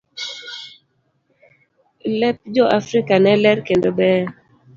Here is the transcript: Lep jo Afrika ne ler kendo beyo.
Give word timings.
Lep 2.25 2.37
jo 2.57 2.65
Afrika 2.79 3.15
ne 3.27 3.33
ler 3.43 3.59
kendo 3.67 3.89
beyo. 3.97 4.27